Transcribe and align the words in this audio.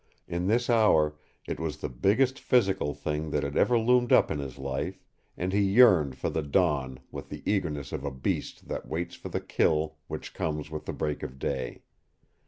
In 0.27 0.47
this 0.47 0.67
hour 0.67 1.19
it 1.47 1.59
was 1.59 1.77
the 1.77 1.87
biggest 1.87 2.39
physical 2.39 2.95
thing 2.95 3.29
that 3.29 3.43
had 3.43 3.55
ever 3.55 3.77
loomed 3.77 4.11
up 4.11 4.31
in 4.31 4.39
his 4.39 4.57
life, 4.57 5.03
and 5.37 5.53
he 5.53 5.61
yearned 5.61 6.17
for 6.17 6.31
the 6.31 6.41
dawn 6.41 6.97
with 7.11 7.29
the 7.29 7.43
eagerness 7.45 7.91
of 7.91 8.03
a 8.03 8.09
beast 8.09 8.67
that 8.67 8.87
waits 8.87 9.13
for 9.13 9.29
the 9.29 9.41
kill 9.41 9.97
which 10.07 10.33
comes 10.33 10.71
with 10.71 10.85
the 10.87 10.91
break 10.93 11.21
of 11.21 11.37
day. 11.37 11.83